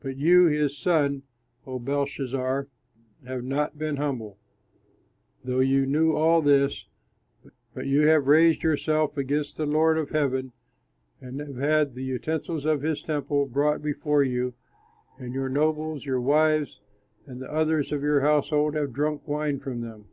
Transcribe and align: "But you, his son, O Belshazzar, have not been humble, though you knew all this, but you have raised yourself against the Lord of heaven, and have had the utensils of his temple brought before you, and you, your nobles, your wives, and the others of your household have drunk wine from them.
"But 0.00 0.16
you, 0.16 0.46
his 0.46 0.76
son, 0.76 1.22
O 1.64 1.78
Belshazzar, 1.78 2.66
have 3.24 3.44
not 3.44 3.78
been 3.78 3.98
humble, 3.98 4.36
though 5.44 5.60
you 5.60 5.86
knew 5.86 6.10
all 6.12 6.42
this, 6.42 6.88
but 7.72 7.86
you 7.86 8.00
have 8.08 8.26
raised 8.26 8.64
yourself 8.64 9.16
against 9.16 9.56
the 9.56 9.64
Lord 9.64 9.96
of 9.96 10.10
heaven, 10.10 10.50
and 11.20 11.38
have 11.38 11.58
had 11.58 11.94
the 11.94 12.02
utensils 12.02 12.64
of 12.64 12.82
his 12.82 13.00
temple 13.04 13.46
brought 13.46 13.80
before 13.80 14.24
you, 14.24 14.54
and 15.20 15.34
you, 15.34 15.40
your 15.42 15.48
nobles, 15.48 16.04
your 16.04 16.20
wives, 16.20 16.80
and 17.24 17.40
the 17.40 17.48
others 17.52 17.92
of 17.92 18.02
your 18.02 18.22
household 18.22 18.74
have 18.74 18.92
drunk 18.92 19.28
wine 19.28 19.60
from 19.60 19.82
them. 19.82 20.06